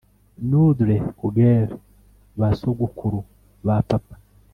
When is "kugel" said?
1.19-1.67